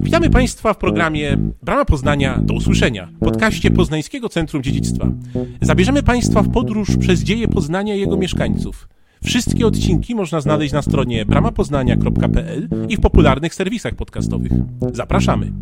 Witamy 0.00 0.30
Państwa 0.30 0.74
w 0.74 0.78
programie 0.78 1.38
Brama 1.62 1.84
Poznania 1.84 2.38
do 2.42 2.54
usłyszenia, 2.54 3.08
podcaście 3.20 3.70
Poznańskiego 3.70 4.28
Centrum 4.28 4.62
Dziedzictwa. 4.62 5.08
Zabierzemy 5.62 6.02
Państwa 6.02 6.42
w 6.42 6.52
podróż 6.52 6.96
przez 6.96 7.20
dzieje 7.20 7.48
Poznania 7.48 7.94
i 7.94 8.00
jego 8.00 8.16
mieszkańców. 8.16 8.88
Wszystkie 9.24 9.66
odcinki 9.66 10.14
można 10.14 10.40
znaleźć 10.40 10.72
na 10.72 10.82
stronie 10.82 11.24
bramapoznania.pl 11.24 12.68
i 12.88 12.96
w 12.96 13.00
popularnych 13.00 13.54
serwisach 13.54 13.94
podcastowych. 13.94 14.52
Zapraszamy. 14.92 15.52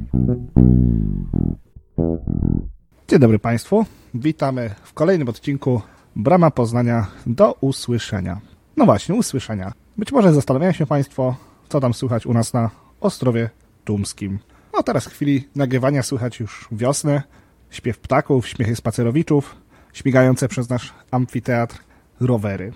Dzień 3.08 3.18
dobry 3.18 3.38
Państwu. 3.38 3.86
Witamy 4.14 4.70
w 4.82 4.92
kolejnym 4.92 5.28
odcinku 5.28 5.80
Brama 6.16 6.50
Poznania 6.50 7.06
do 7.26 7.54
usłyszenia. 7.60 8.40
No 8.76 8.84
właśnie, 8.84 9.14
usłyszenia. 9.14 9.72
Być 9.98 10.12
może 10.12 10.32
zastanawiają 10.32 10.72
się 10.72 10.86
Państwo, 10.86 11.36
co 11.68 11.80
tam 11.80 11.94
słychać 11.94 12.26
u 12.26 12.32
nas 12.32 12.52
na 12.52 12.70
Ostrowie 13.00 13.50
Tumskim. 13.86 14.38
No 14.74 14.82
teraz 14.82 15.04
w 15.04 15.10
chwili 15.10 15.48
nagrywania 15.56 16.02
słychać 16.02 16.40
już 16.40 16.68
wiosnę, 16.72 17.22
śpiew 17.70 17.98
ptaków, 17.98 18.48
śmiechy 18.48 18.76
spacerowiczów, 18.76 19.56
śmigające 19.92 20.48
przez 20.48 20.68
nasz 20.68 20.94
amfiteatr 21.10 21.78
rowery. 22.20 22.72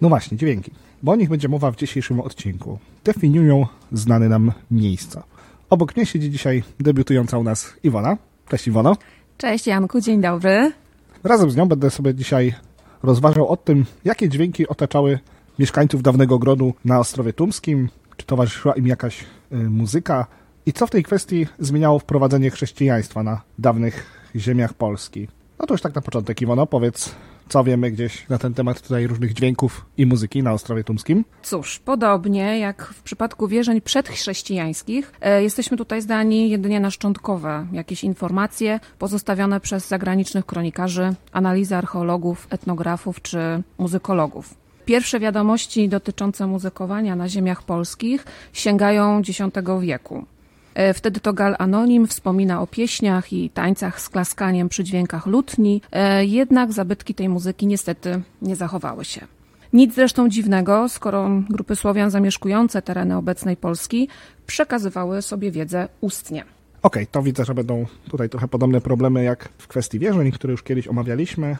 No 0.00 0.08
właśnie, 0.08 0.36
dźwięki, 0.36 0.72
bo 1.02 1.12
o 1.12 1.16
nich 1.16 1.28
będzie 1.28 1.48
mowa 1.48 1.70
w 1.70 1.76
dzisiejszym 1.76 2.20
odcinku. 2.20 2.78
Definiują 3.04 3.66
znane 3.92 4.28
nam 4.28 4.52
miejsca. 4.70 5.22
Obok 5.70 5.96
mnie 5.96 6.06
siedzi 6.06 6.30
dzisiaj 6.30 6.62
debiutująca 6.80 7.38
u 7.38 7.44
nas 7.44 7.72
Iwona. 7.82 8.16
Cześć 8.48 8.66
Iwono. 8.66 8.96
Cześć 9.38 9.66
Janku, 9.66 10.00
dzień 10.00 10.20
dobry. 10.20 10.72
Razem 11.24 11.50
z 11.50 11.56
nią 11.56 11.68
będę 11.68 11.90
sobie 11.90 12.14
dzisiaj 12.14 12.54
rozważał 13.02 13.48
o 13.48 13.56
tym, 13.56 13.84
jakie 14.04 14.28
dźwięki 14.28 14.68
otaczały 14.68 15.18
mieszkańców 15.58 16.02
dawnego 16.02 16.38
grodu 16.38 16.74
na 16.84 16.98
Ostrowie 16.98 17.32
Tumskim, 17.32 17.88
czy 18.16 18.26
towarzyszyła 18.26 18.74
im 18.74 18.86
jakaś 18.86 19.24
y, 19.52 19.56
muzyka 19.56 20.26
i 20.66 20.72
co 20.72 20.86
w 20.86 20.90
tej 20.90 21.02
kwestii 21.02 21.46
zmieniało 21.58 21.98
wprowadzenie 21.98 22.50
chrześcijaństwa 22.50 23.22
na 23.22 23.40
dawnych 23.58 24.06
ziemiach 24.36 24.74
Polski. 24.74 25.28
No 25.58 25.66
to 25.66 25.74
już 25.74 25.82
tak 25.82 25.94
na 25.94 26.00
początek, 26.00 26.42
Iwono, 26.42 26.66
powiedz, 26.66 27.14
co 27.48 27.64
wiemy 27.64 27.90
gdzieś 27.90 28.28
na 28.28 28.38
ten 28.38 28.54
temat 28.54 28.80
tutaj 28.80 29.06
różnych 29.06 29.32
dźwięków 29.32 29.86
i 29.96 30.06
muzyki 30.06 30.42
na 30.42 30.52
Ostrowie 30.52 30.84
Tumskim? 30.84 31.24
Cóż, 31.42 31.78
podobnie 31.78 32.58
jak 32.58 32.84
w 32.84 33.02
przypadku 33.02 33.48
wierzeń 33.48 33.80
przedchrześcijańskich, 33.80 35.12
e, 35.20 35.42
jesteśmy 35.42 35.76
tutaj 35.76 36.02
zdani 36.02 36.50
jedynie 36.50 36.80
na 36.80 36.90
szczątkowe 36.90 37.66
jakieś 37.72 38.04
informacje 38.04 38.80
pozostawione 38.98 39.60
przez 39.60 39.88
zagranicznych 39.88 40.46
kronikarzy, 40.46 41.14
analizy 41.32 41.76
archeologów, 41.76 42.46
etnografów 42.50 43.22
czy 43.22 43.38
muzykologów. 43.78 44.54
Pierwsze 44.84 45.20
wiadomości 45.20 45.88
dotyczące 45.88 46.46
muzykowania 46.46 47.16
na 47.16 47.28
ziemiach 47.28 47.62
polskich 47.62 48.24
sięgają 48.52 49.18
X 49.18 49.38
wieku. 49.80 50.24
E, 50.74 50.94
wtedy 50.94 51.20
to 51.20 51.32
Gal 51.32 51.56
Anonim 51.58 52.06
wspomina 52.06 52.62
o 52.62 52.66
pieśniach 52.66 53.32
i 53.32 53.50
tańcach 53.50 54.00
z 54.00 54.08
klaskaniem 54.08 54.68
przy 54.68 54.84
dźwiękach 54.84 55.26
lutni, 55.26 55.82
e, 55.92 56.24
jednak 56.24 56.72
zabytki 56.72 57.14
tej 57.14 57.28
muzyki 57.28 57.66
niestety 57.66 58.22
nie 58.42 58.56
zachowały 58.56 59.04
się. 59.04 59.26
Nic 59.72 59.94
zresztą 59.94 60.28
dziwnego, 60.28 60.88
skoro 60.88 61.30
grupy 61.50 61.76
Słowian 61.76 62.10
zamieszkujące 62.10 62.82
tereny 62.82 63.16
obecnej 63.16 63.56
Polski 63.56 64.08
przekazywały 64.46 65.22
sobie 65.22 65.50
wiedzę 65.50 65.88
ustnie. 66.00 66.44
Okej, 66.82 67.02
okay, 67.02 67.06
to 67.12 67.22
widzę, 67.22 67.44
że 67.44 67.54
będą 67.54 67.86
tutaj 68.10 68.28
trochę 68.28 68.48
podobne 68.48 68.80
problemy 68.80 69.24
jak 69.24 69.48
w 69.58 69.68
kwestii 69.68 69.98
wierzeń, 69.98 70.32
które 70.32 70.50
już 70.50 70.62
kiedyś 70.62 70.88
omawialiśmy, 70.88 71.56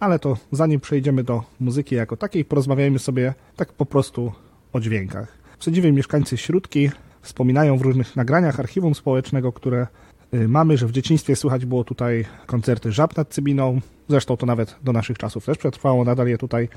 ale 0.00 0.18
to 0.18 0.36
zanim 0.52 0.80
przejdziemy 0.80 1.24
do 1.24 1.42
muzyki 1.60 1.94
jako 1.94 2.16
takiej, 2.16 2.44
porozmawiajmy 2.44 2.98
sobie 2.98 3.34
tak 3.56 3.72
po 3.72 3.86
prostu 3.86 4.32
o 4.72 4.80
dźwiękach. 4.80 5.28
Przedziwie 5.58 5.92
mieszkańcy 5.92 6.36
Śródki 6.36 6.90
wspominają 7.26 7.78
w 7.78 7.82
różnych 7.82 8.16
nagraniach 8.16 8.60
archiwum 8.60 8.94
społecznego, 8.94 9.52
które 9.52 9.86
y, 10.34 10.48
mamy, 10.48 10.76
że 10.76 10.86
w 10.86 10.92
dzieciństwie 10.92 11.36
słychać 11.36 11.66
było 11.66 11.84
tutaj 11.84 12.24
koncerty 12.46 12.92
żab 12.92 13.16
nad 13.16 13.28
Cybiną. 13.28 13.80
Zresztą 14.08 14.36
to 14.36 14.46
nawet 14.46 14.76
do 14.84 14.92
naszych 14.92 15.18
czasów 15.18 15.44
też 15.44 15.58
przetrwało. 15.58 16.04
Nadal 16.04 16.28
je 16.28 16.38
tutaj 16.38 16.68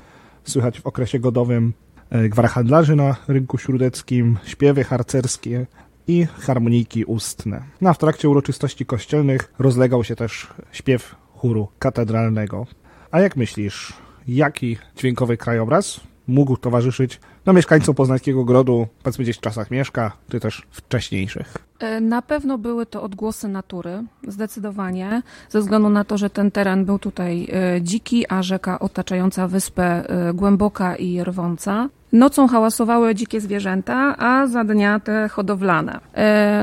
słychać 0.44 0.80
w 0.80 0.86
okresie 0.86 1.18
godowym. 1.18 1.72
Y, 2.14 2.28
gwar 2.28 2.48
handlarzy 2.48 2.96
na 2.96 3.16
rynku 3.28 3.58
śródeckim, 3.58 4.38
śpiewy 4.44 4.84
harcerskie 4.84 5.66
i 6.06 6.26
harmonijki 6.38 7.04
ustne. 7.04 7.62
No, 7.80 7.90
a 7.90 7.92
w 7.92 7.98
trakcie 7.98 8.28
uroczystości 8.28 8.86
kościelnych 8.86 9.52
rozlegał 9.58 10.04
się 10.04 10.16
też 10.16 10.46
śpiew 10.72 11.14
chóru 11.34 11.68
katedralnego. 11.78 12.66
A 13.10 13.20
jak 13.20 13.36
myślisz, 13.36 13.92
jaki 14.28 14.76
dźwiękowy 14.96 15.36
krajobraz 15.36 16.00
mógł 16.26 16.56
towarzyszyć 16.56 17.20
no, 17.46 17.52
mieszkańcom 17.52 17.94
Poznańskiego 17.94 18.44
Grodu, 18.44 18.86
powiedzmy 19.02 19.24
gdzieś 19.24 19.36
w 19.36 19.40
czasach 19.40 19.70
Mieszka, 19.70 20.12
czy 20.28 20.40
też 20.40 20.66
wcześniejszych? 20.70 21.54
E, 21.78 22.00
na 22.00 22.22
pewno 22.22 22.58
były 22.58 22.86
to 22.86 23.02
odgłosy 23.02 23.48
natury, 23.48 24.02
zdecydowanie, 24.28 25.22
ze 25.48 25.60
względu 25.60 25.88
na 25.88 26.04
to, 26.04 26.18
że 26.18 26.30
ten 26.30 26.50
teren 26.50 26.84
był 26.84 26.98
tutaj 26.98 27.48
e, 27.52 27.82
dziki, 27.82 28.24
a 28.28 28.42
rzeka 28.42 28.78
otaczająca 28.78 29.48
wyspę 29.48 29.82
e, 29.82 30.34
głęboka 30.34 30.96
i 30.96 31.24
rwąca. 31.24 31.88
Nocą 32.12 32.48
hałasowały 32.48 33.14
dzikie 33.14 33.40
zwierzęta, 33.40 34.16
a 34.18 34.46
za 34.46 34.64
dnia 34.64 35.00
te 35.00 35.28
hodowlane. 35.28 36.00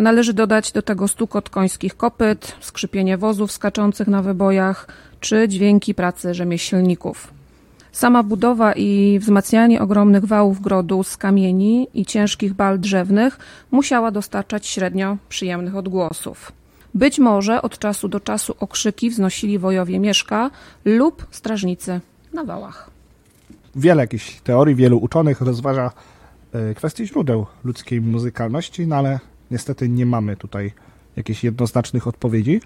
należy 0.01 0.33
dodać 0.33 0.71
do 0.71 0.81
tego 0.81 1.07
stukot 1.07 1.49
końskich 1.49 1.97
kopyt, 1.97 2.55
skrzypienie 2.59 3.17
wozów 3.17 3.51
skaczących 3.51 4.07
na 4.07 4.21
wybojach, 4.21 4.87
czy 5.19 5.47
dźwięki 5.47 5.95
pracy 5.95 6.33
rzemieślników. 6.33 7.36
Sama 7.91 8.23
budowa 8.23 8.73
i 8.73 9.19
wzmacnianie 9.19 9.81
ogromnych 9.81 10.25
wałów 10.25 10.61
grodu 10.61 11.03
z 11.03 11.17
kamieni 11.17 11.87
i 11.93 12.05
ciężkich 12.05 12.53
bal 12.53 12.79
drzewnych 12.79 13.39
musiała 13.71 14.11
dostarczać 14.11 14.67
średnio 14.67 15.17
przyjemnych 15.29 15.75
odgłosów. 15.75 16.51
Być 16.93 17.19
może 17.19 17.61
od 17.61 17.79
czasu 17.79 18.07
do 18.07 18.19
czasu 18.19 18.55
okrzyki 18.59 19.09
wznosili 19.09 19.59
wojowie 19.59 19.99
mieszka 19.99 20.51
lub 20.85 21.27
strażnicy 21.31 21.99
na 22.33 22.43
wałach. 22.43 22.89
Wiele 23.75 24.03
jakichś 24.03 24.41
teorii, 24.41 24.75
wielu 24.75 24.97
uczonych 24.97 25.41
rozważa 25.41 25.91
e, 26.53 26.73
kwestie 26.73 27.05
źródeł 27.05 27.45
ludzkiej 27.63 28.01
muzykalności, 28.01 28.87
no 28.87 28.95
ale 28.95 29.19
niestety 29.51 29.89
nie 29.89 30.05
mamy 30.05 30.37
tutaj 30.37 30.71
jakichś 31.15 31.43
jednoznacznych 31.43 32.07
odpowiedzi. 32.07 32.61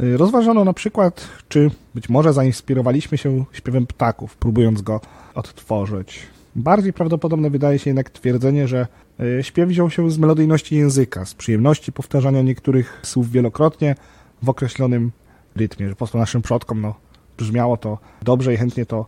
Y, 0.00 0.16
rozważano 0.16 0.64
na 0.64 0.72
przykład, 0.72 1.28
czy 1.48 1.70
być 1.94 2.08
może 2.08 2.32
zainspirowaliśmy 2.32 3.18
się 3.18 3.44
śpiewem 3.52 3.86
ptaków, 3.86 4.36
próbując 4.36 4.82
go 4.82 5.00
odtworzyć. 5.34 6.20
Bardziej 6.56 6.92
prawdopodobne 6.92 7.50
wydaje 7.50 7.78
się 7.78 7.90
jednak 7.90 8.10
twierdzenie, 8.10 8.68
że 8.68 8.86
y, 9.20 9.42
śpiew 9.42 9.68
wziął 9.68 9.90
się 9.90 10.10
z 10.10 10.18
melodyjności 10.18 10.76
języka, 10.76 11.24
z 11.24 11.34
przyjemności 11.34 11.92
powtarzania 11.92 12.42
niektórych 12.42 13.00
słów 13.02 13.30
wielokrotnie 13.30 13.94
w 14.42 14.48
określonym 14.48 15.10
rytmie, 15.56 15.86
że 15.86 15.92
po 15.92 15.98
prostu 15.98 16.18
naszym 16.18 16.42
przodkom 16.42 16.80
no, 16.80 16.94
brzmiało 17.38 17.76
to 17.76 17.98
dobrze 18.22 18.54
i 18.54 18.56
chętnie 18.56 18.86
to, 18.86 19.06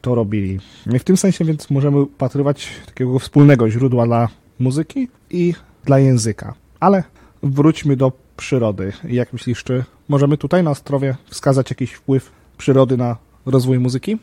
to 0.00 0.14
robili. 0.14 0.58
W 0.86 1.04
tym 1.04 1.16
sensie 1.16 1.44
więc 1.44 1.70
możemy 1.70 2.00
upatrywać 2.00 2.68
takiego 2.86 3.18
wspólnego 3.18 3.70
źródła 3.70 4.06
dla 4.06 4.28
muzyki 4.58 5.08
i 5.30 5.54
dla 5.84 5.98
języka. 5.98 6.54
Ale 6.80 7.04
wróćmy 7.42 7.96
do 7.96 8.12
przyrody. 8.40 8.92
Jak 9.04 9.32
myślisz, 9.32 9.64
czy 9.64 9.84
możemy 10.08 10.36
tutaj 10.36 10.62
na 10.62 10.70
Ostrowie 10.70 11.16
wskazać 11.30 11.70
jakiś 11.70 11.92
wpływ 11.92 12.32
przyrody 12.58 12.96
na 12.96 13.16
rozwój 13.46 13.78
muzyki? 13.78 14.18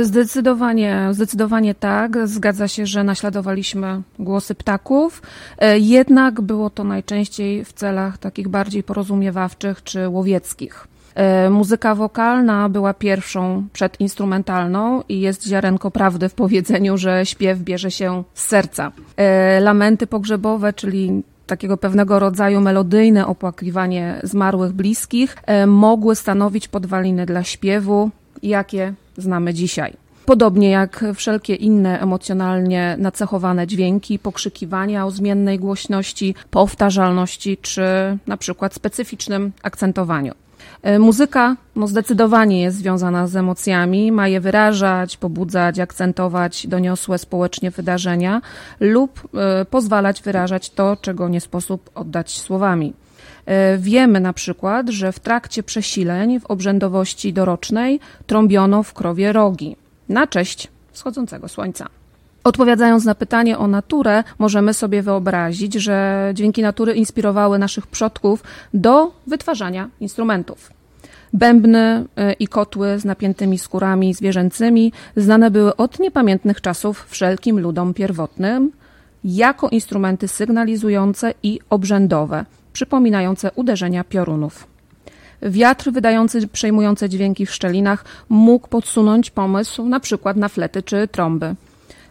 Zdecydowanie, 0.00 1.08
zdecydowanie 1.10 1.74
tak. 1.74 2.28
Zgadza 2.28 2.68
się, 2.68 2.86
że 2.86 3.04
naśladowaliśmy 3.04 4.02
głosy 4.18 4.54
ptaków, 4.54 5.22
e, 5.58 5.78
jednak 5.78 6.40
było 6.40 6.70
to 6.70 6.84
najczęściej 6.84 7.64
w 7.64 7.72
celach 7.72 8.18
takich 8.18 8.48
bardziej 8.48 8.82
porozumiewawczych 8.82 9.82
czy 9.82 10.08
łowieckich. 10.08 10.86
E, 11.14 11.50
muzyka 11.50 11.94
wokalna 11.94 12.68
była 12.68 12.94
pierwszą 12.94 13.68
przedinstrumentalną 13.72 15.02
i 15.08 15.20
jest 15.20 15.46
ziarenko 15.46 15.90
prawdy 15.90 16.28
w 16.28 16.34
powiedzeniu, 16.34 16.98
że 16.98 17.26
śpiew 17.26 17.58
bierze 17.58 17.90
się 17.90 18.24
z 18.34 18.46
serca. 18.46 18.92
E, 19.16 19.60
lamenty 19.60 20.06
pogrzebowe, 20.06 20.72
czyli 20.72 21.22
takiego 21.50 21.76
pewnego 21.76 22.18
rodzaju 22.18 22.60
melodyjne 22.60 23.26
opłakiwanie 23.26 24.20
zmarłych 24.22 24.72
bliskich 24.72 25.36
e, 25.46 25.66
mogły 25.66 26.16
stanowić 26.16 26.68
podwaliny 26.68 27.26
dla 27.26 27.44
śpiewu, 27.44 28.10
jakie 28.42 28.94
znamy 29.16 29.54
dzisiaj. 29.54 29.92
Podobnie 30.26 30.70
jak 30.70 31.04
wszelkie 31.14 31.54
inne 31.54 32.00
emocjonalnie 32.00 32.96
nacechowane 32.98 33.66
dźwięki, 33.66 34.18
pokrzykiwania 34.18 35.06
o 35.06 35.10
zmiennej 35.10 35.58
głośności, 35.58 36.34
powtarzalności 36.50 37.56
czy 37.56 37.82
na 38.26 38.36
przykład 38.36 38.74
specyficznym 38.74 39.52
akcentowaniu. 39.62 40.32
E, 40.82 40.98
muzyka 40.98 41.56
no 41.76 41.86
zdecydowanie 41.86 42.62
jest 42.62 42.76
związana 42.76 43.26
z 43.26 43.36
emocjami, 43.36 44.12
ma 44.12 44.28
je 44.28 44.40
wyrażać, 44.40 45.16
pobudzać, 45.16 45.78
akcentować 45.78 46.66
doniosłe 46.66 47.18
społecznie 47.18 47.70
wydarzenia 47.70 48.42
lub 48.80 49.28
e, 49.34 49.64
pozwalać 49.64 50.22
wyrażać 50.22 50.70
to, 50.70 50.96
czego 50.96 51.28
nie 51.28 51.40
sposób 51.40 51.90
oddać 51.94 52.38
słowami. 52.38 52.92
E, 53.46 53.78
wiemy 53.78 54.20
na 54.20 54.32
przykład, 54.32 54.88
że 54.88 55.12
w 55.12 55.20
trakcie 55.20 55.62
przesileń 55.62 56.40
w 56.40 56.46
obrzędowości 56.46 57.32
dorocznej 57.32 58.00
trąbiono 58.26 58.82
w 58.82 58.92
krowie 58.92 59.32
rogi 59.32 59.76
na 60.08 60.26
cześć 60.26 60.68
wschodzącego 60.92 61.48
słońca. 61.48 61.99
Odpowiadając 62.44 63.04
na 63.04 63.14
pytanie 63.14 63.58
o 63.58 63.66
naturę, 63.66 64.24
możemy 64.38 64.74
sobie 64.74 65.02
wyobrazić, 65.02 65.74
że 65.74 66.30
dźwięki 66.34 66.62
natury 66.62 66.94
inspirowały 66.94 67.58
naszych 67.58 67.86
przodków 67.86 68.42
do 68.74 69.12
wytwarzania 69.26 69.88
instrumentów. 70.00 70.70
Bębny 71.32 72.04
y, 72.30 72.32
i 72.32 72.48
kotły 72.48 72.98
z 72.98 73.04
napiętymi 73.04 73.58
skórami 73.58 74.14
zwierzęcymi 74.14 74.92
znane 75.16 75.50
były 75.50 75.76
od 75.76 75.98
niepamiętnych 75.98 76.60
czasów 76.60 77.06
wszelkim 77.08 77.60
ludom 77.60 77.94
pierwotnym 77.94 78.72
jako 79.24 79.68
instrumenty 79.68 80.28
sygnalizujące 80.28 81.34
i 81.42 81.60
obrzędowe, 81.70 82.44
przypominające 82.72 83.50
uderzenia 83.54 84.04
piorunów. 84.04 84.66
Wiatr 85.42 85.90
wydający 85.90 86.48
przejmujące 86.48 87.08
dźwięki 87.08 87.46
w 87.46 87.54
szczelinach 87.54 88.04
mógł 88.28 88.68
podsunąć 88.68 89.30
pomysł 89.30 89.86
na 89.86 90.00
przykład 90.00 90.36
na 90.36 90.48
flety 90.48 90.82
czy 90.82 91.08
trąby. 91.08 91.54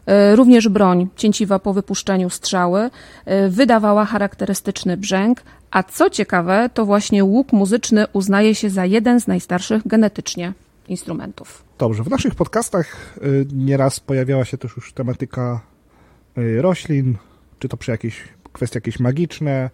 E, 0.09 0.35
również 0.35 0.69
broń 0.69 1.07
cięciwa 1.15 1.59
po 1.59 1.73
wypuszczeniu 1.73 2.29
strzały 2.29 2.89
e, 3.25 3.49
wydawała 3.49 4.05
charakterystyczny 4.05 4.97
brzęk, 4.97 5.41
a 5.71 5.83
co 5.83 6.09
ciekawe, 6.09 6.69
to 6.73 6.85
właśnie 6.85 7.23
łuk 7.23 7.53
muzyczny 7.53 8.05
uznaje 8.13 8.55
się 8.55 8.69
za 8.69 8.85
jeden 8.85 9.21
z 9.21 9.27
najstarszych 9.27 9.87
genetycznie 9.87 10.53
instrumentów. 10.87 11.63
Dobrze, 11.77 12.03
w 12.03 12.09
naszych 12.09 12.35
podcastach 12.35 13.17
e, 13.17 13.21
nieraz 13.53 13.99
pojawiała 13.99 14.45
się 14.45 14.57
też 14.57 14.75
już 14.75 14.93
tematyka 14.93 15.61
roślin, 16.61 17.17
czy 17.59 17.69
to 17.69 17.77
przy 17.77 17.91
jakieś 17.91 18.23
kwestie 18.53 18.77
jakieś 18.77 18.99
magiczne, 18.99 19.69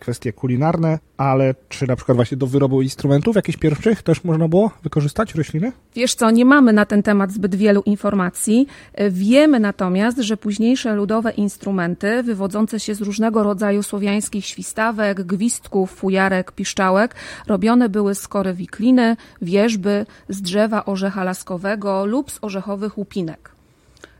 kwestie 0.00 0.32
kulinarne, 0.32 0.98
ale 1.16 1.54
czy 1.68 1.86
na 1.86 1.96
przykład 1.96 2.16
właśnie 2.16 2.36
do 2.36 2.46
wyrobu 2.46 2.82
instrumentów 2.82 3.36
jakichś 3.36 3.58
pierwszych 3.58 4.02
też 4.02 4.24
można 4.24 4.48
było 4.48 4.70
wykorzystać 4.82 5.34
rośliny? 5.34 5.72
Wiesz 5.94 6.14
co, 6.14 6.30
nie 6.30 6.44
mamy 6.44 6.72
na 6.72 6.86
ten 6.86 7.02
temat 7.02 7.32
zbyt 7.32 7.54
wielu 7.54 7.82
informacji. 7.82 8.66
Wiemy 9.10 9.60
natomiast, 9.60 10.18
że 10.18 10.36
późniejsze 10.36 10.94
ludowe 10.94 11.30
instrumenty 11.30 12.22
wywodzące 12.22 12.80
się 12.80 12.94
z 12.94 13.00
różnego 13.00 13.42
rodzaju 13.42 13.82
słowiańskich 13.82 14.46
świstawek, 14.46 15.22
gwizdków, 15.22 15.90
fujarek, 15.90 16.52
piszczałek 16.52 17.14
robione 17.46 17.88
były 17.88 18.14
z 18.14 18.28
kory 18.28 18.54
wikliny, 18.54 19.16
wierzby, 19.42 20.06
z 20.28 20.42
drzewa 20.42 20.84
orzecha 20.84 21.24
laskowego 21.24 22.06
lub 22.06 22.30
z 22.30 22.38
orzechowych 22.42 22.98
łupinek. 22.98 23.55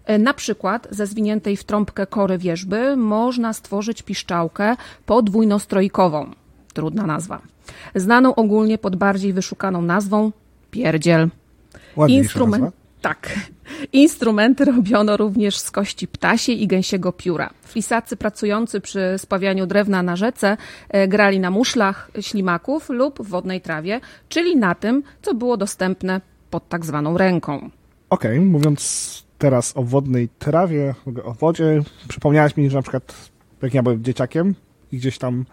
E, 0.07 0.19
na 0.19 0.35
przykład 0.35 0.89
ze 0.91 1.07
zwiniętej 1.07 1.57
w 1.57 1.65
trąbkę 1.65 2.07
kory 2.07 2.39
wierzby 2.39 2.97
można 2.97 3.53
stworzyć 3.53 4.03
piszczałkę 4.03 4.77
podwójnostrojkową. 5.07 6.31
Trudna 6.73 7.07
nazwa. 7.07 7.43
Znaną 7.95 8.35
ogólnie 8.35 8.79
pod 8.79 8.97
bardziej 8.97 9.33
wyszukaną 9.33 9.83
nazwą 9.83 10.33
pierdziel. 10.71 11.29
Instrument. 12.09 12.65
Nazwa. 12.65 12.87
Tak. 13.01 13.35
Instrumenty 13.93 14.65
robiono 14.65 15.17
również 15.17 15.59
z 15.59 15.71
kości 15.71 16.09
ptasiej 16.09 16.63
i 16.63 16.67
gęsiego 16.67 17.13
pióra. 17.13 17.51
Flisacy 17.63 18.17
pracujący 18.17 18.81
przy 18.81 19.15
spawianiu 19.19 19.67
drewna 19.67 20.03
na 20.03 20.17
rzece 20.17 20.57
e, 20.89 21.09
grali 21.09 21.41
na 21.41 21.51
muszlach 21.51 22.11
ślimaków 22.21 22.91
lub 22.91 23.27
wodnej 23.27 23.61
trawie, 23.61 24.01
czyli 24.29 24.57
na 24.57 24.75
tym, 24.75 25.03
co 25.23 25.35
było 25.35 25.57
dostępne 25.57 26.21
pod 26.51 26.69
tak 26.69 26.85
zwaną 26.85 27.19
ręką. 27.19 27.57
Okej, 28.11 28.39
okay, 28.39 28.41
mówiąc 28.41 29.26
teraz 29.39 29.77
o 29.77 29.83
wodnej 29.83 30.29
trawie, 30.39 30.95
o 31.25 31.33
wodzie, 31.33 31.83
przypomniałaś 32.09 32.57
mi, 32.57 32.71
że 32.71 32.77
na 32.77 32.83
przykład 32.83 33.31
jak 33.63 33.75
ja 33.75 33.83
byłem 33.83 34.05
dzieciakiem 34.05 34.55
i 34.93 34.97
gdzieś 34.97 35.19
tam, 35.19 35.45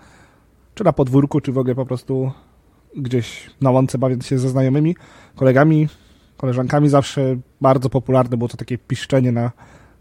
czy 0.76 0.84
na 0.84 0.94
podwórku, 0.94 1.42
czy 1.42 1.52
w 1.52 1.58
ogóle 1.58 1.76
po 1.76 1.86
prostu 1.86 2.32
gdzieś 2.98 3.50
na 3.62 3.72
łące 3.72 3.98
bawiąc 3.98 4.26
się 4.26 4.40
ze 4.40 4.50
znajomymi, 4.50 4.96
kolegami, 5.36 5.88
koleżankami, 6.38 6.90
zawsze 6.90 7.36
bardzo 7.62 7.90
popularne 7.90 8.38
było 8.38 8.48
to 8.48 8.58
takie 8.58 8.78
piszczenie 8.78 9.32
na 9.32 9.52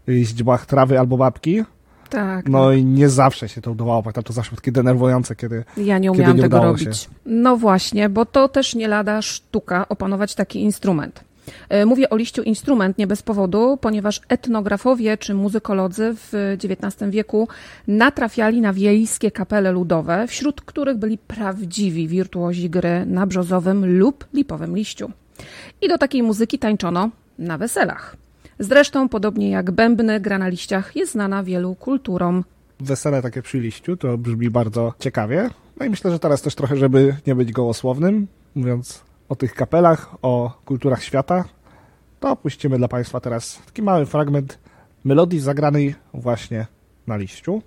źdźbłach 0.09 0.65
trawy 0.65 0.99
albo 0.99 1.17
babki. 1.17 1.63
Tak. 2.09 2.49
No 2.49 2.69
tak. 2.69 2.77
i 2.77 2.85
nie 2.85 3.09
zawsze 3.09 3.49
się 3.49 3.61
to 3.61 3.71
udawało, 3.71 4.03
tak 4.03 4.23
to 4.23 4.33
zawsze 4.33 4.55
takie 4.55 4.71
denerwujące, 4.71 5.35
kiedy 5.35 5.63
Ja 5.77 5.97
nie 5.97 6.11
umiałam 6.11 6.37
nie 6.37 6.43
tego 6.43 6.63
robić. 6.63 6.97
Się. 6.97 7.09
No 7.25 7.57
właśnie, 7.57 8.09
bo 8.09 8.25
to 8.25 8.49
też 8.49 8.75
nie 8.75 8.87
lada 8.87 9.21
sztuka 9.21 9.87
opanować 9.89 10.35
taki 10.35 10.61
instrument. 10.61 11.23
E, 11.69 11.85
mówię 11.85 12.09
o 12.09 12.15
liściu 12.15 12.43
instrument 12.43 12.97
nie 12.97 13.07
bez 13.07 13.21
powodu, 13.21 13.77
ponieważ 13.81 14.21
etnografowie 14.29 15.17
czy 15.17 15.33
muzykolodzy 15.33 16.15
w 16.15 16.57
XIX 16.63 17.11
wieku 17.11 17.47
natrafiali 17.87 18.61
na 18.61 18.73
wiejskie 18.73 19.31
kapele 19.31 19.71
ludowe, 19.71 20.27
wśród 20.27 20.61
których 20.61 20.97
byli 20.97 21.17
prawdziwi 21.17 22.07
wirtuozi 22.07 22.69
gry 22.69 23.05
na 23.05 23.27
brzozowym 23.27 23.97
lub 23.99 24.25
lipowym 24.33 24.75
liściu. 24.75 25.11
I 25.81 25.89
do 25.89 25.97
takiej 25.97 26.23
muzyki 26.23 26.59
tańczono 26.59 27.09
na 27.39 27.57
weselach. 27.57 28.15
Zresztą, 28.59 29.09
podobnie 29.09 29.49
jak 29.49 29.71
bębny, 29.71 30.19
gra 30.19 30.37
na 30.37 30.47
liściach 30.47 30.95
jest 30.95 31.11
znana 31.11 31.43
wielu 31.43 31.75
kulturom. 31.75 32.43
Wesele 32.79 33.21
takie 33.21 33.41
przy 33.41 33.59
liściu 33.59 33.97
to 33.97 34.17
brzmi 34.17 34.49
bardzo 34.49 34.93
ciekawie. 34.99 35.49
No 35.79 35.85
i 35.85 35.89
myślę, 35.89 36.11
że 36.11 36.19
teraz 36.19 36.41
też 36.41 36.55
trochę, 36.55 36.77
żeby 36.77 37.15
nie 37.27 37.35
być 37.35 37.51
gołosłownym, 37.51 38.27
mówiąc 38.55 39.03
o 39.29 39.35
tych 39.35 39.53
kapelach, 39.53 40.15
o 40.21 40.61
kulturach 40.65 41.03
świata, 41.03 41.43
to 42.19 42.35
puścimy 42.35 42.77
dla 42.77 42.87
Państwa 42.87 43.19
teraz 43.19 43.61
taki 43.65 43.81
mały 43.81 44.05
fragment 44.05 44.59
melodii 45.03 45.39
zagranej 45.39 45.95
właśnie 46.13 46.67
na 47.07 47.17
liściu. 47.17 47.61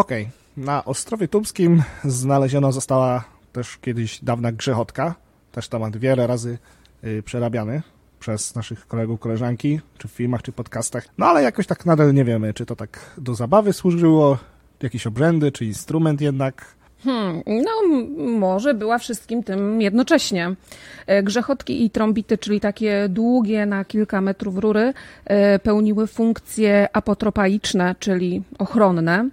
Okej, 0.00 0.22
okay. 0.22 0.64
na 0.64 0.84
Ostrowie 0.84 1.28
Tumskim 1.28 1.82
znaleziona 2.04 2.72
została 2.72 3.24
też 3.52 3.78
kiedyś 3.78 4.24
dawna 4.24 4.52
grzechotka, 4.52 5.14
też 5.52 5.68
temat 5.68 5.96
wiele 5.96 6.26
razy 6.26 6.58
yy, 7.02 7.22
przerabiany 7.22 7.82
przez 8.20 8.54
naszych 8.54 8.86
kolegów, 8.86 9.20
koleżanki, 9.20 9.80
czy 9.98 10.08
w 10.08 10.10
filmach, 10.10 10.42
czy 10.42 10.52
podcastach. 10.52 11.04
No 11.18 11.26
ale 11.26 11.42
jakoś 11.42 11.66
tak 11.66 11.86
nadal 11.86 12.14
nie 12.14 12.24
wiemy, 12.24 12.54
czy 12.54 12.66
to 12.66 12.76
tak 12.76 12.98
do 13.18 13.34
zabawy 13.34 13.72
służyło, 13.72 14.38
jakieś 14.82 15.06
obrzędy, 15.06 15.52
czy 15.52 15.64
instrument 15.64 16.20
jednak. 16.20 16.74
Hmm, 17.04 17.42
no 17.46 17.98
może 18.38 18.74
była 18.74 18.98
wszystkim 18.98 19.42
tym 19.42 19.82
jednocześnie. 19.82 20.54
E, 21.06 21.22
grzechotki 21.22 21.84
i 21.84 21.90
trąbity, 21.90 22.38
czyli 22.38 22.60
takie 22.60 23.06
długie 23.08 23.66
na 23.66 23.84
kilka 23.84 24.20
metrów 24.20 24.58
rury, 24.58 24.92
e, 25.24 25.58
pełniły 25.58 26.06
funkcje 26.06 26.88
apotropaiczne, 26.92 27.94
czyli 27.98 28.42
ochronne. 28.58 29.28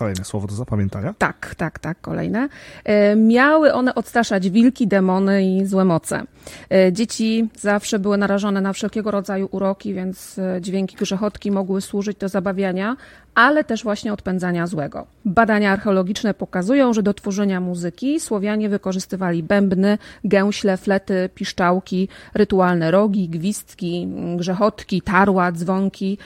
Kolejne 0.00 0.24
słowo 0.24 0.46
do 0.46 0.54
zapamiętania. 0.54 1.14
Tak, 1.18 1.54
tak, 1.54 1.78
tak, 1.78 2.00
kolejne. 2.00 2.48
E, 2.84 3.16
miały 3.16 3.72
one 3.72 3.94
odstraszać 3.94 4.50
wilki, 4.50 4.86
demony 4.86 5.44
i 5.44 5.66
złe 5.66 5.84
moce. 5.84 6.22
E, 6.70 6.92
dzieci 6.92 7.48
zawsze 7.58 7.98
były 7.98 8.18
narażone 8.18 8.60
na 8.60 8.72
wszelkiego 8.72 9.10
rodzaju 9.10 9.48
uroki, 9.50 9.94
więc 9.94 10.38
e, 10.38 10.60
dźwięki 10.60 10.96
grzechotki 10.96 11.50
mogły 11.50 11.80
służyć 11.80 12.18
do 12.18 12.28
zabawiania, 12.28 12.96
ale 13.34 13.64
też 13.64 13.82
właśnie 13.82 14.12
odpędzania 14.12 14.66
złego. 14.66 15.06
Badania 15.24 15.72
archeologiczne 15.72 16.34
pokazują, 16.34 16.92
że 16.92 17.02
do 17.02 17.14
tworzenia 17.14 17.60
muzyki 17.60 18.20
Słowianie 18.20 18.68
wykorzystywali 18.68 19.42
bębny, 19.42 19.98
gęśle, 20.24 20.76
flety, 20.76 21.30
piszczałki, 21.34 22.08
rytualne 22.34 22.90
rogi, 22.90 23.28
gwizdki, 23.28 24.08
grzechotki, 24.36 25.02
tarła, 25.02 25.52
dzwonki, 25.52 26.18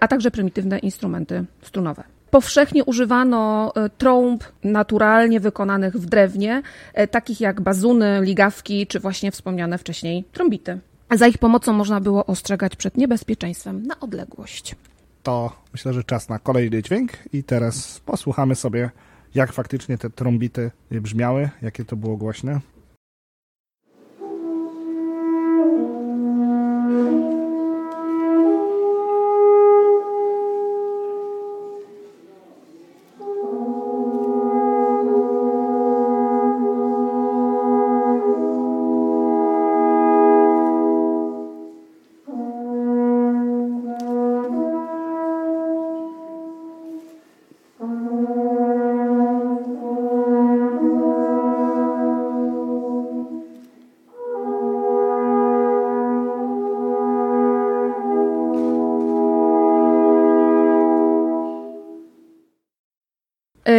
a 0.00 0.08
także 0.08 0.30
prymitywne 0.30 0.78
instrumenty 0.78 1.44
strunowe. 1.62 2.15
Powszechnie 2.36 2.84
używano 2.84 3.72
e, 3.76 3.88
trąb 3.88 4.44
naturalnie 4.64 5.40
wykonanych 5.40 5.96
w 5.96 6.06
drewnie, 6.06 6.62
e, 6.94 7.08
takich 7.08 7.40
jak 7.40 7.60
bazuny, 7.60 8.20
ligawki 8.22 8.86
czy 8.86 9.00
właśnie 9.00 9.30
wspomniane 9.30 9.78
wcześniej 9.78 10.24
trąbity. 10.32 10.78
Za 11.14 11.26
ich 11.26 11.38
pomocą 11.38 11.72
można 11.72 12.00
było 12.00 12.26
ostrzegać 12.26 12.76
przed 12.76 12.96
niebezpieczeństwem 12.96 13.86
na 13.86 14.00
odległość. 14.00 14.76
To 15.22 15.52
myślę, 15.72 15.92
że 15.92 16.04
czas 16.04 16.28
na 16.28 16.38
kolejny 16.38 16.82
dźwięk 16.82 17.12
i 17.32 17.44
teraz 17.44 18.00
posłuchamy 18.00 18.54
sobie, 18.54 18.90
jak 19.34 19.52
faktycznie 19.52 19.98
te 19.98 20.10
trąbity 20.10 20.70
brzmiały, 20.90 21.50
jakie 21.62 21.84
to 21.84 21.96
było 21.96 22.16
głośne. 22.16 22.60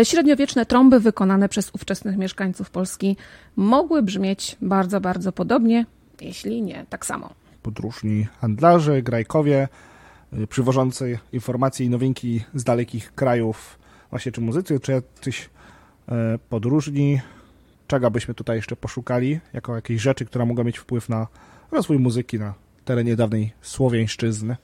Średniowieczne 0.05 0.65
trąby 0.65 0.99
wykonane 0.99 1.49
przez 1.49 1.71
ówczesnych 1.73 2.17
mieszkańców 2.17 2.69
Polski 2.69 3.17
mogły 3.55 4.01
brzmieć 4.01 4.55
bardzo, 4.61 5.01
bardzo 5.01 5.31
podobnie, 5.31 5.85
jeśli 6.21 6.61
nie 6.61 6.85
tak 6.89 7.05
samo. 7.05 7.29
Podróżni 7.61 8.27
handlarze, 8.41 9.01
grajkowie, 9.01 9.67
y, 10.33 10.47
przywożący 10.47 11.19
informacje 11.33 11.85
i 11.85 11.89
nowinki 11.89 12.43
z 12.53 12.63
dalekich 12.63 13.15
krajów, 13.15 13.79
właśnie 14.09 14.31
czy 14.31 14.41
muzycy, 14.41 14.79
czy 14.79 14.91
jacyś 14.91 15.49
e, 16.09 16.39
podróżni. 16.49 17.21
Czego 17.87 18.11
byśmy 18.11 18.33
tutaj 18.33 18.55
jeszcze 18.55 18.75
poszukali, 18.75 19.39
jako 19.53 19.75
jakiejś 19.75 20.01
rzeczy, 20.01 20.25
która 20.25 20.45
mogła 20.45 20.63
mieć 20.63 20.77
wpływ 20.77 21.09
na 21.09 21.27
rozwój 21.71 21.99
muzyki 21.99 22.39
na 22.39 22.53
terenie 22.85 23.15
dawnej 23.15 23.51
Słowiańszczyzny? 23.61 24.57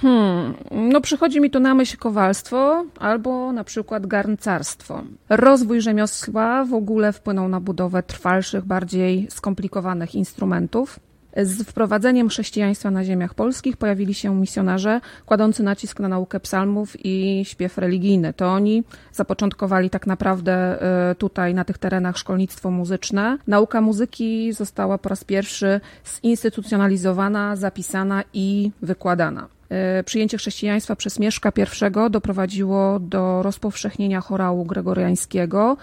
Hmm, 0.00 0.54
no 0.70 1.00
przychodzi 1.00 1.40
mi 1.40 1.50
tu 1.50 1.60
na 1.60 1.74
myśl 1.74 1.96
kowalstwo 1.96 2.84
albo 2.98 3.52
na 3.52 3.64
przykład 3.64 4.06
garncarstwo. 4.06 5.02
Rozwój 5.28 5.80
rzemiosła 5.80 6.64
w 6.64 6.74
ogóle 6.74 7.12
wpłynął 7.12 7.48
na 7.48 7.60
budowę 7.60 8.02
trwalszych, 8.02 8.64
bardziej 8.64 9.26
skomplikowanych 9.30 10.14
instrumentów. 10.14 11.00
Z 11.36 11.62
wprowadzeniem 11.62 12.28
chrześcijaństwa 12.28 12.90
na 12.90 13.04
ziemiach 13.04 13.34
polskich 13.34 13.76
pojawili 13.76 14.14
się 14.14 14.34
misjonarze 14.34 15.00
kładący 15.26 15.62
nacisk 15.62 16.00
na 16.00 16.08
naukę 16.08 16.40
psalmów 16.40 16.96
i 17.04 17.44
śpiew 17.44 17.78
religijny. 17.78 18.32
To 18.32 18.48
oni 18.48 18.84
zapoczątkowali 19.12 19.90
tak 19.90 20.06
naprawdę 20.06 20.52
e, 20.52 21.14
tutaj 21.14 21.54
na 21.54 21.64
tych 21.64 21.78
terenach 21.78 22.18
szkolnictwo 22.18 22.70
muzyczne. 22.70 23.38
Nauka 23.46 23.80
muzyki 23.80 24.52
została 24.52 24.98
po 24.98 25.08
raz 25.08 25.24
pierwszy 25.24 25.80
zinstytucjonalizowana, 26.24 27.56
zapisana 27.56 28.24
i 28.32 28.70
wykładana. 28.82 29.48
E, 29.72 30.04
przyjęcie 30.04 30.38
chrześcijaństwa 30.38 30.96
przez 30.96 31.18
Mieszka 31.18 31.52
I 31.56 32.10
doprowadziło 32.10 33.00
do 33.00 33.42
rozpowszechnienia 33.42 34.20
chorału 34.20 34.64
gregoriańskiego, 34.64 35.76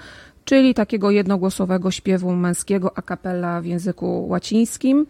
czyli 0.46 0.74
takiego 0.74 1.12
jednogłosowego 1.12 1.92
śpiewu 1.92 2.36
męskiego 2.36 2.92
a 2.96 3.02
cappella 3.02 3.62
w 3.62 3.66
języku 3.66 4.28
łacińskim 4.28 5.06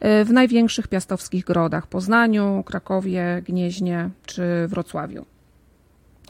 e, 0.00 0.24
w 0.24 0.32
największych 0.32 0.88
piastowskich 0.88 1.44
grodach 1.44 1.86
Poznaniu, 1.86 2.62
Krakowie, 2.66 3.42
Gnieźnie 3.46 4.10
czy 4.26 4.42
Wrocławiu. 4.68 5.37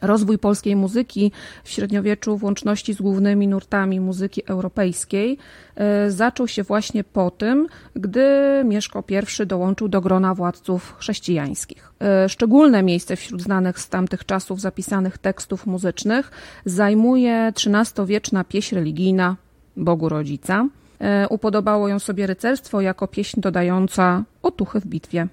Rozwój 0.03 0.39
polskiej 0.39 0.77
muzyki 0.77 1.33
w 1.65 1.71
średniowieczu 1.71 2.39
w 2.39 2.45
łączności 2.45 2.95
z 2.95 3.03
głównymi 3.03 3.49
nurtami 3.49 4.01
muzyki 4.01 4.43
europejskiej 4.47 5.39
e, 5.77 6.11
zaczął 6.11 6.49
się 6.49 6.63
właśnie 6.63 7.05
po 7.05 7.31
tym, 7.31 7.67
gdy 7.95 8.29
Mieszko 8.65 9.05
I 9.43 9.47
dołączył 9.47 9.89
do 9.89 10.01
grona 10.01 10.35
władców 10.35 10.97
chrześcijańskich. 10.99 11.93
E, 12.01 12.29
szczególne 12.29 12.83
miejsce 12.83 13.17
wśród 13.17 13.43
znanych 13.43 13.79
z 13.79 13.89
tamtych 13.89 14.27
czasów 14.27 14.61
zapisanych 14.61 15.19
tekstów 15.19 15.67
muzycznych 15.67 16.31
zajmuje 16.65 17.53
XIII-wieczna 17.57 18.45
pieśń 18.45 18.75
religijna 18.75 19.37
Bogu 19.77 20.09
Rodzica. 20.09 20.67
E, 21.01 21.29
upodobało 21.29 21.89
ją 21.89 21.99
sobie 21.99 22.27
rycerstwo 22.27 22.81
jako 22.81 23.09
pieśń 23.09 23.41
dodająca 23.41 24.25
otuchy 24.43 24.81
w 24.81 24.87
bitwie 24.87 25.29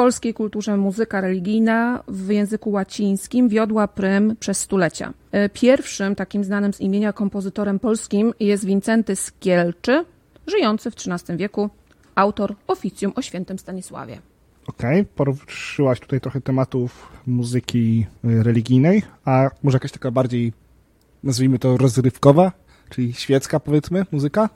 polskiej 0.00 0.34
kulturze 0.34 0.76
muzyka 0.76 1.20
religijna 1.20 2.02
w 2.08 2.30
języku 2.30 2.70
łacińskim 2.70 3.48
wiodła 3.48 3.88
prym 3.88 4.36
przez 4.40 4.60
stulecia. 4.60 5.12
E, 5.32 5.48
pierwszym 5.48 6.14
takim 6.14 6.44
znanym 6.44 6.72
z 6.72 6.80
imienia 6.80 7.12
kompozytorem 7.12 7.78
polskim 7.78 8.34
jest 8.40 8.64
Wincenty 8.64 9.16
Skielczy, 9.16 10.04
żyjący 10.46 10.90
w 10.90 10.94
XIII 10.94 11.36
wieku, 11.38 11.70
autor 12.14 12.54
oficjum 12.66 13.12
o 13.16 13.22
świętym 13.22 13.58
Stanisławie. 13.58 14.20
Okej, 14.66 15.00
okay, 15.00 15.12
poruszyłaś 15.14 16.00
tutaj 16.00 16.20
trochę 16.20 16.40
tematów 16.40 17.12
muzyki 17.26 18.06
y, 18.24 18.42
religijnej, 18.42 19.02
a 19.24 19.50
może 19.62 19.76
jakaś 19.76 19.92
taka 19.92 20.10
bardziej, 20.10 20.52
nazwijmy 21.22 21.58
to 21.58 21.76
rozrywkowa, 21.76 22.52
czyli 22.90 23.12
świecka 23.12 23.60
powiedzmy, 23.60 24.06
muzyka? 24.12 24.48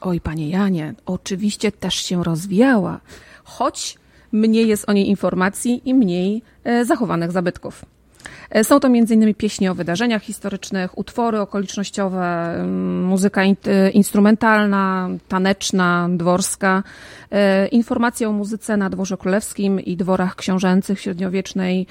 Oj, 0.00 0.20
panie 0.20 0.50
Janie, 0.50 0.94
oczywiście 1.06 1.72
też 1.72 1.94
się 1.94 2.24
rozwijała, 2.24 3.00
choć 3.44 3.98
mniej 4.32 4.68
jest 4.68 4.88
o 4.88 4.92
niej 4.92 5.08
informacji 5.08 5.82
i 5.84 5.94
mniej 5.94 6.42
e, 6.64 6.84
zachowanych 6.84 7.32
zabytków. 7.32 7.84
E, 8.50 8.64
są 8.64 8.80
to 8.80 8.88
m.in. 8.88 9.34
pieśni 9.34 9.68
o 9.68 9.74
wydarzeniach 9.74 10.22
historycznych, 10.22 10.98
utwory 10.98 11.40
okolicznościowe, 11.40 12.54
mm, 12.54 13.04
muzyka 13.04 13.42
e, 13.42 13.90
instrumentalna, 13.90 15.08
taneczna, 15.28 16.08
dworska, 16.10 16.82
informacje 17.70 18.28
o 18.28 18.32
muzyce 18.32 18.76
na 18.76 18.90
dworze 18.90 19.16
królewskim 19.16 19.80
i 19.80 19.96
dworach 19.96 20.36
książęcych 20.36 20.98
w 20.98 21.00
średniowiecznej 21.00 21.86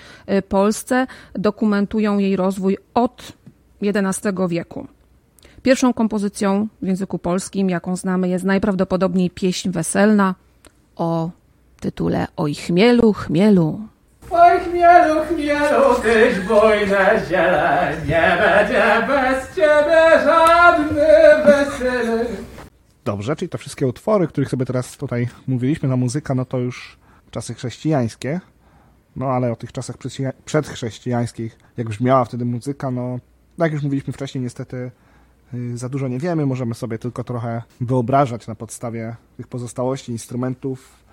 Polsce 0.50 1.08
dokumentują 1.34 2.18
jej 2.18 2.36
rozwój 2.36 2.78
od 2.94 3.34
XI 3.82 4.30
wieku. 4.50 4.88
Pierwszą 5.66 5.94
kompozycją 5.94 6.68
w 6.82 6.88
języku 6.88 7.20
polskim, 7.20 7.70
jaką 7.70 7.96
znamy, 7.96 8.30
jest 8.30 8.46
najprawdopodobniej 8.46 9.30
pieśń 9.30 9.70
weselna 9.70 10.36
o 10.96 11.30
tytule 11.86 12.28
Oj 12.38 12.54
chmielu, 12.56 13.14
chmielu. 13.14 13.80
Oj 14.32 14.60
chmielu, 14.60 15.16
chmielu, 15.28 15.96
tyś 16.04 16.40
bujne 16.40 17.22
ziele, 17.30 17.98
nie 18.08 18.38
będzie 18.42 19.08
bez 19.08 19.56
ciebie 19.56 20.04
żadny 20.24 21.08
wesele. 21.46 22.26
Dobrze, 23.06 23.36
czyli 23.36 23.50
te 23.50 23.58
wszystkie 23.58 23.88
utwory, 23.88 24.28
których 24.28 24.50
sobie 24.50 24.66
teraz 24.66 24.98
tutaj 24.98 25.28
mówiliśmy, 25.48 25.90
na 25.90 25.96
muzyka, 25.96 26.36
no 26.36 26.46
to 26.46 26.58
już 26.58 26.98
czasy 27.32 27.54
chrześcijańskie. 27.54 28.40
No 29.16 29.26
ale 29.26 29.52
o 29.52 29.56
tych 29.56 29.72
czasach 29.72 29.96
przedchrześcijańskich, 30.46 31.58
jak 31.78 31.90
brzmiała 31.90 32.26
wtedy 32.26 32.46
muzyka, 32.46 32.92
no 32.92 33.20
tak 33.58 33.66
jak 33.66 33.74
już 33.74 33.84
mówiliśmy 33.84 34.14
wcześniej, 34.14 34.44
niestety 34.44 34.92
y, 35.54 35.78
za 35.78 35.90
dużo 35.90 36.08
nie 36.08 36.20
wiemy, 36.20 36.46
możemy 36.46 36.76
sobie 36.76 36.98
tylko 36.98 37.24
trochę 37.24 37.62
wyobrażać 37.82 38.48
na 38.48 38.56
podstawie 38.56 39.16
tych 39.38 39.48
pozostałości 39.48 40.12
instrumentów, 40.12 41.05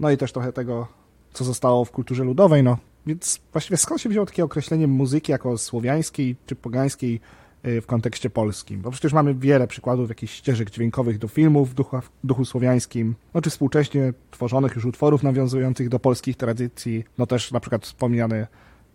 no 0.00 0.10
i 0.10 0.16
też 0.16 0.32
trochę 0.32 0.52
tego, 0.52 0.86
co 1.32 1.44
zostało 1.44 1.84
w 1.84 1.90
kulturze 1.90 2.24
ludowej, 2.24 2.62
no. 2.62 2.78
Więc 3.06 3.40
właściwie 3.52 3.76
skąd 3.76 4.00
się 4.00 4.08
wzięło 4.08 4.26
takie 4.26 4.44
określenie 4.44 4.86
muzyki 4.86 5.32
jako 5.32 5.58
słowiańskiej 5.58 6.36
czy 6.46 6.56
pogańskiej 6.56 7.20
y, 7.66 7.80
w 7.80 7.86
kontekście 7.86 8.30
polskim? 8.30 8.80
Bo 8.80 8.90
przecież 8.90 9.12
mamy 9.12 9.34
wiele 9.34 9.66
przykładów 9.66 10.08
jakichś 10.08 10.34
ścieżek 10.34 10.70
dźwiękowych 10.70 11.18
do 11.18 11.28
filmów 11.28 11.70
w 11.70 11.74
duchu, 11.74 12.00
w 12.00 12.26
duchu 12.26 12.44
słowiańskim, 12.44 13.14
no 13.34 13.42
czy 13.42 13.50
współcześnie 13.50 14.12
tworzonych 14.30 14.74
już 14.74 14.84
utworów 14.84 15.22
nawiązujących 15.22 15.88
do 15.88 15.98
polskich 15.98 16.36
tradycji, 16.36 17.04
no 17.18 17.26
też 17.26 17.52
na 17.52 17.60
przykład 17.60 17.84
wspomniany 17.84 18.46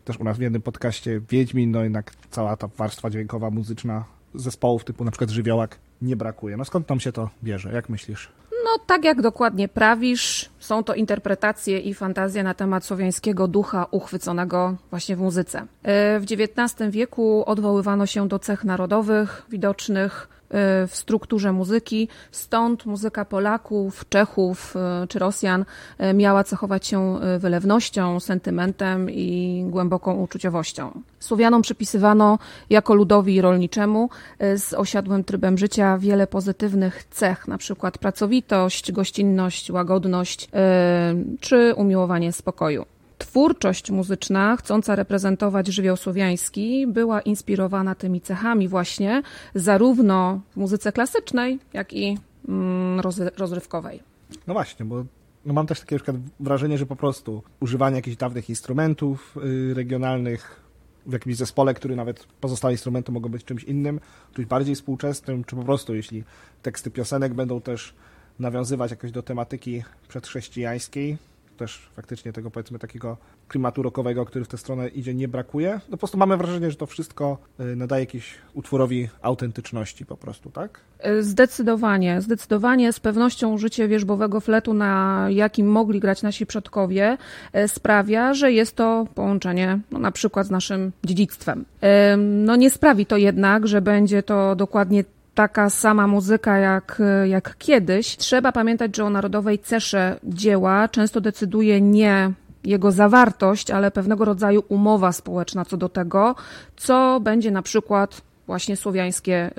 też 0.05 0.19
u 0.19 0.23
nas 0.23 0.37
w 0.37 0.41
jednym 0.41 0.61
podcaście 0.61 1.21
Wiedźmin, 1.29 1.71
no 1.71 1.83
jednak 1.83 2.11
cała 2.29 2.57
ta 2.57 2.67
warstwa 2.67 3.09
dźwiękowa, 3.09 3.49
muzyczna 3.49 4.05
zespołów 4.35 4.83
typu 4.83 5.03
na 5.03 5.11
przykład 5.11 5.29
Żywiołak 5.29 5.79
nie 6.01 6.15
brakuje. 6.15 6.57
No 6.57 6.65
skąd 6.65 6.87
tam 6.87 6.99
się 6.99 7.11
to 7.11 7.29
bierze? 7.43 7.73
Jak 7.73 7.89
myślisz? 7.89 8.31
Tak 8.85 9.05
jak 9.05 9.21
dokładnie 9.21 9.67
prawisz, 9.67 10.49
są 10.59 10.83
to 10.83 10.93
interpretacje 10.93 11.79
i 11.79 11.93
fantazje 11.93 12.43
na 12.43 12.53
temat 12.53 12.85
słowiańskiego 12.85 13.47
ducha 13.47 13.85
uchwyconego 13.91 14.75
właśnie 14.89 15.15
w 15.15 15.19
muzyce. 15.19 15.65
E, 15.83 16.19
w 16.19 16.23
XIX 16.23 16.91
wieku 16.91 17.43
odwoływano 17.45 18.05
się 18.05 18.27
do 18.27 18.39
cech 18.39 18.63
narodowych 18.63 19.45
widocznych 19.49 20.34
w 20.87 20.91
strukturze 20.91 21.51
muzyki, 21.51 22.07
stąd 22.31 22.85
muzyka 22.85 23.25
Polaków, 23.25 24.05
Czechów 24.09 24.75
y, 25.03 25.07
czy 25.07 25.19
Rosjan 25.19 25.65
y, 26.01 26.13
miała 26.13 26.43
cechować 26.43 26.87
się 26.87 27.19
y, 27.35 27.39
wylewnością, 27.39 28.19
sentymentem 28.19 29.09
i 29.09 29.63
głęboką 29.69 30.13
uczuciowością. 30.13 31.01
Słowianom 31.19 31.61
przypisywano 31.61 32.39
jako 32.69 32.95
ludowi 32.95 33.41
rolniczemu 33.41 34.09
z 34.39 34.73
osiadłym 34.73 35.23
trybem 35.23 35.57
życia 35.57 35.97
wiele 35.97 36.27
pozytywnych 36.27 37.03
cech, 37.03 37.47
na 37.47 37.57
przykład 37.57 37.97
pracowitość, 37.97 38.91
gościnność, 38.91 39.71
łagodność 39.71 40.49
czy 41.39 41.73
umiłowanie 41.75 42.31
spokoju. 42.31 42.94
Twórczość 43.17 43.91
muzyczna, 43.91 44.57
chcąca 44.57 44.95
reprezentować 44.95 45.67
żywioł 45.67 45.97
słowiański, 45.97 46.87
była 46.87 47.21
inspirowana 47.21 47.95
tymi 47.95 48.21
cechami 48.21 48.67
właśnie, 48.67 49.21
zarówno 49.55 50.41
w 50.51 50.57
muzyce 50.57 50.91
klasycznej, 50.91 51.59
jak 51.73 51.93
i 51.93 52.17
mm, 52.47 53.01
rozrywkowej. 53.37 53.99
No 54.47 54.53
właśnie, 54.53 54.85
bo 54.85 55.05
no 55.45 55.53
mam 55.53 55.67
też 55.67 55.79
takie 55.79 55.97
wrażenie, 56.39 56.77
że 56.77 56.85
po 56.85 56.95
prostu 56.95 57.43
używanie 57.59 57.95
jakichś 57.95 58.17
dawnych 58.17 58.49
instrumentów 58.49 59.35
yy, 59.43 59.73
regionalnych 59.73 60.65
w 61.05 61.13
jakimś 61.13 61.35
zespole, 61.35 61.73
który 61.73 61.95
nawet 61.95 62.27
pozostałe 62.41 62.73
instrumenty 62.73 63.11
mogą 63.11 63.29
być 63.29 63.43
czymś 63.43 63.63
innym, 63.63 63.99
czymś 64.33 64.47
bardziej 64.47 64.75
współczesnym, 64.75 65.43
czy 65.43 65.55
po 65.55 65.63
prostu 65.63 65.95
jeśli 65.95 66.23
teksty 66.61 66.91
piosenek 66.91 67.33
będą 67.33 67.61
też 67.61 67.93
nawiązywać 68.39 68.91
jakoś 68.91 69.11
do 69.11 69.23
tematyki 69.23 69.83
przedchrześcijańskiej, 70.07 71.17
też 71.55 71.89
faktycznie 71.95 72.33
tego 72.33 72.51
powiedzmy 72.51 72.79
takiego 72.79 73.17
klimatu 73.47 73.83
rockowego, 73.83 74.25
który 74.25 74.45
w 74.45 74.47
tę 74.47 74.57
stronę 74.57 74.87
idzie, 74.87 75.13
nie 75.13 75.27
brakuje. 75.27 75.71
No 75.73 75.91
po 75.91 75.97
prostu 75.97 76.17
mamy 76.17 76.37
wrażenie, 76.37 76.71
że 76.71 76.77
to 76.77 76.85
wszystko 76.85 77.37
y, 77.59 77.75
nadaje 77.75 78.03
jakiś 78.03 78.35
utworowi 78.53 79.09
autentyczności 79.21 80.05
po 80.05 80.17
prostu, 80.17 80.49
tak? 80.49 80.79
E, 80.99 81.23
Zdecydowanie, 81.23 82.21
zdecydowanie 82.21 82.93
z 82.93 82.99
pewnością 82.99 83.53
użycie 83.53 83.87
wierzbowego 83.87 84.39
fletu, 84.39 84.73
na 84.73 85.25
jakim 85.29 85.67
mogli 85.67 85.99
grać 85.99 86.21
nasi 86.21 86.45
przodkowie, 86.45 87.17
e, 87.53 87.67
sprawia, 87.67 88.33
że 88.33 88.51
jest 88.51 88.75
to 88.75 89.07
połączenie 89.15 89.79
no, 89.91 89.99
na 89.99 90.11
przykład 90.11 90.47
z 90.47 90.51
naszym 90.51 90.91
dziedzictwem. 91.05 91.65
E, 91.81 92.17
No 92.17 92.55
nie 92.55 92.69
sprawi 92.69 93.05
to 93.05 93.17
jednak, 93.17 93.67
że 93.67 93.81
będzie 93.81 94.23
to 94.23 94.55
dokładnie 94.55 95.03
taka 95.35 95.69
sama 95.69 96.07
muzyka 96.07 96.57
jak, 96.57 97.01
jak 97.25 97.57
kiedyś. 97.57 98.17
Trzeba 98.17 98.51
pamiętać, 98.51 98.95
że 98.95 99.03
o 99.05 99.09
narodowej 99.09 99.59
cesze 99.59 100.19
dzieła 100.23 100.87
często 100.87 101.21
decyduje 101.21 101.81
nie 101.81 102.31
jego 102.63 102.91
zawartość, 102.91 103.71
ale 103.71 103.91
pewnego 103.91 104.25
rodzaju 104.25 104.63
umowa 104.69 105.11
społeczna 105.11 105.65
co 105.65 105.77
do 105.77 105.89
tego, 105.89 106.35
co 106.75 107.19
będzie 107.19 107.51
na 107.51 107.61
przykład 107.61 108.21
właśnie 108.47 108.77
słowiańskie 108.77 109.49
y, 109.49 109.51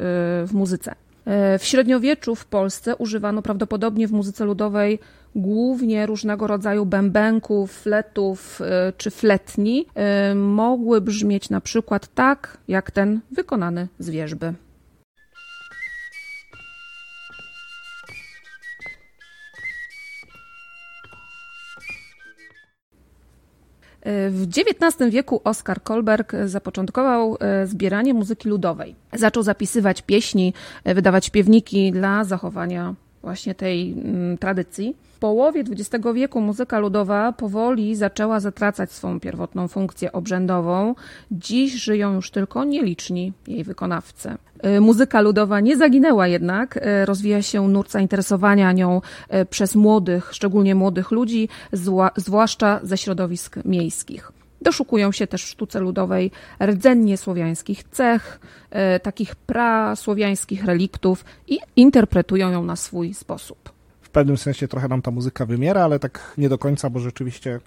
w 0.47 0.51
muzyce. 0.53 0.93
Y, 0.93 1.59
W 1.59 1.65
średniowieczu 1.65 2.35
w 2.35 2.45
Polsce 2.45 2.97
używano 2.97 3.43
prawdopodobnie 3.43 4.09
w 4.09 4.13
muzyce 4.13 4.45
ludowej 4.45 4.99
głównie 5.35 6.07
różnego 6.07 6.47
rodzaju 6.47 6.87
bębenków, 6.87 7.73
fletów 7.73 8.61
y, 8.61 8.65
czy 8.97 9.11
fletni. 9.11 9.87
Mogły 10.35 11.01
brzmieć 11.01 11.51
na 11.51 11.61
przykład 11.61 12.15
tak, 12.15 12.59
jak 12.69 12.91
ten 12.91 13.21
wykonany 13.31 13.89
z 13.99 14.11
wierzby. 14.11 14.55
W 24.31 24.47
XIX 24.49 25.11
wieku 25.11 25.41
Oskar 25.45 25.83
Kolberg 25.83 26.33
zapoczątkował 26.45 27.37
e, 27.41 27.67
zbieranie 27.67 28.15
muzyki 28.15 28.49
ludowej. 28.49 28.95
Zaczął 29.13 29.43
zapisywać 29.43 30.03
pieśni, 30.03 30.55
e, 30.85 30.95
wydawać 30.95 31.27
śpiewniki 31.27 31.93
dla 31.93 32.25
zachowania 32.25 32.95
właśnie 33.27 33.55
tej 33.55 33.93
mm, 33.93 34.39
tradycji. 34.39 34.97
W 35.15 35.19
połowie 35.19 35.61
XX 35.61 36.05
wieku 36.15 36.41
muzyka 36.41 36.79
ludowa 36.79 37.33
powoli 37.33 37.97
zaczęła 37.97 38.41
zatracać 38.41 38.93
swą 38.93 39.21
pierwotną 39.21 39.69
funkcję 39.69 40.13
obrzędową. 40.13 40.95
Dziś 41.31 41.73
żyją 41.73 42.15
już 42.15 42.31
tylko 42.31 42.65
nieliczni 42.65 43.33
jej 43.47 43.65
wykonawcy. 43.65 44.35
E, 44.63 44.81
Muzyka 44.81 45.21
ludowa 45.21 45.61
nie 45.61 45.77
zaginęła 45.77 46.27
jednak, 46.27 46.77
e, 46.77 47.07
rozwija 47.07 47.43
się 47.43 47.69
nurt 47.69 47.91
zainteresowania 47.91 48.73
nią 48.73 49.01
e, 49.29 49.45
przez 49.45 49.75
młodych, 49.75 50.31
szczególnie 50.33 50.75
młodych 50.75 51.11
ludzi, 51.11 51.49
zwłaszcza 52.17 52.81
ze 52.83 52.97
środowisk 52.97 53.57
miejskich. 53.65 54.36
Doszukują 54.63 55.13
się 55.13 55.27
też 55.27 55.45
w 55.45 55.49
sztuce 55.49 55.81
ludowej 55.81 56.31
rdzennie 56.63 57.17
słowiańskich 57.17 57.85
cech, 57.85 58.41
e, 58.71 59.01
takich 59.01 59.35
prasłowiańskich 59.35 60.65
reliktów 60.65 61.25
i 61.47 61.59
interpretują 61.77 62.51
ją 62.51 62.65
na 62.65 62.77
swój 62.77 63.15
sposób. 63.15 63.73
W 64.01 64.11
pewnym 64.11 64.37
sensie 64.37 64.69
trochę 64.69 64.89
nam 64.89 65.03
ta 65.03 65.11
muzyka 65.11 65.47
wymiera, 65.47 65.85
ale 65.85 65.99
tak 65.99 66.35
nie 66.39 66.49
do 66.49 66.59
końca, 66.59 66.91
bo 66.91 67.01
rzeczywiście 67.01 67.61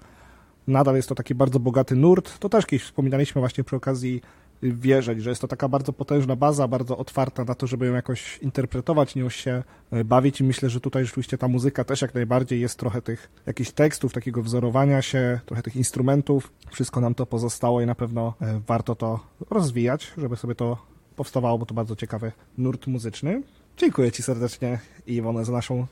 nadal 0.66 0.96
jest 0.96 1.08
to 1.08 1.14
taki 1.14 1.34
bardzo 1.34 1.60
bogaty 1.60 1.96
nurt. 1.96 2.38
To 2.38 2.48
też 2.48 2.66
kiedyś 2.66 2.84
wspominaliśmy 2.84 3.40
właśnie 3.40 3.64
przy 3.64 3.76
okazji 3.76 4.22
wierzyć, 4.62 5.22
że 5.22 5.30
jest 5.30 5.42
to 5.42 5.48
taka 5.48 5.68
bardzo 5.68 5.92
potężna 5.92 6.36
baza, 6.36 6.68
bardzo 6.68 6.98
otwarta 6.98 7.44
na 7.44 7.54
to, 7.54 7.66
żeby 7.66 7.86
ją 7.86 7.94
jakoś 7.94 8.38
interpretować, 8.38 9.14
nią 9.14 9.28
się 9.28 9.62
e, 9.90 10.04
bawić 10.04 10.40
i 10.40 10.44
myślę, 10.44 10.70
że 10.70 10.80
tutaj 10.80 11.04
rzeczywiście 11.04 11.38
ta 11.38 11.48
muzyka 11.48 11.84
też 11.84 12.02
jak 12.02 12.14
najbardziej 12.14 12.60
jest 12.60 12.78
trochę 12.78 13.02
tych 13.02 13.30
jakichś 13.46 13.70
tekstów, 13.70 14.12
takiego 14.12 14.42
wzorowania 14.42 15.02
się, 15.02 15.40
trochę 15.46 15.62
tych 15.62 15.76
instrumentów. 15.76 16.52
Wszystko 16.70 17.00
nam 17.00 17.14
to 17.14 17.26
pozostało 17.26 17.80
i 17.80 17.86
na 17.86 17.94
pewno 17.94 18.34
e, 18.40 18.60
warto 18.66 18.94
to 18.94 19.20
rozwijać, 19.50 20.12
żeby 20.18 20.36
sobie 20.36 20.54
to 20.54 20.78
powstawało, 21.16 21.58
bo 21.58 21.66
to 21.66 21.74
bardzo 21.74 21.96
ciekawy 21.96 22.32
nurt 22.58 22.86
muzyczny. 22.86 23.42
Dziękuję 23.76 24.12
Ci 24.12 24.22
serdecznie 24.22 24.78
Iwone 25.06 25.44
za 25.44 25.52
naszą 25.52 25.86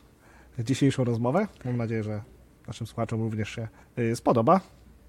dzisiejszą 0.59 1.05
rozmowę. 1.05 1.49
Mam 1.65 1.77
nadzieję, 1.77 2.03
że 2.03 2.23
naszym 2.67 2.87
słuchaczom 2.87 3.21
również 3.21 3.49
się 3.49 3.69
y, 3.99 4.17
spodoba. 4.17 4.61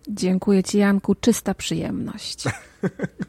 Dziękuję 0.07 0.63
Ci, 0.63 0.77
Janku, 0.77 1.15
czysta 1.15 1.53
przyjemność. 1.53 2.43